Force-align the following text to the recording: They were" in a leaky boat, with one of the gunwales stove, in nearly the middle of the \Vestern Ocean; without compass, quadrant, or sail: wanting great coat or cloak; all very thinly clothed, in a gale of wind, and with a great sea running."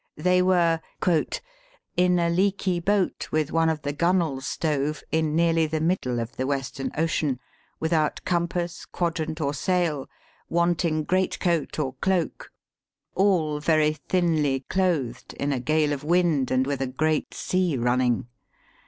They 0.17 0.41
were" 0.41 0.81
in 1.95 2.17
a 2.17 2.27
leaky 2.31 2.79
boat, 2.79 3.27
with 3.31 3.51
one 3.51 3.69
of 3.69 3.83
the 3.83 3.93
gunwales 3.93 4.47
stove, 4.47 5.03
in 5.11 5.35
nearly 5.35 5.67
the 5.67 5.79
middle 5.79 6.19
of 6.19 6.37
the 6.37 6.47
\Vestern 6.47 6.89
Ocean; 6.97 7.39
without 7.79 8.19
compass, 8.25 8.87
quadrant, 8.87 9.39
or 9.39 9.53
sail: 9.53 10.09
wanting 10.49 11.03
great 11.03 11.39
coat 11.39 11.77
or 11.77 11.93
cloak; 12.01 12.51
all 13.13 13.59
very 13.59 13.93
thinly 13.93 14.61
clothed, 14.71 15.35
in 15.35 15.53
a 15.53 15.59
gale 15.59 15.93
of 15.93 16.03
wind, 16.03 16.49
and 16.49 16.65
with 16.65 16.81
a 16.81 16.87
great 16.87 17.35
sea 17.35 17.77
running." 17.77 18.25